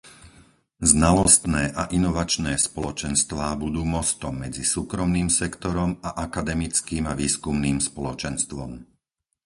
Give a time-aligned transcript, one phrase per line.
[0.93, 8.71] Znalostné a inovačné spoločenstvá budú mostom medzi súkromným sektorom a akademickým a výskumným spoločenstvom.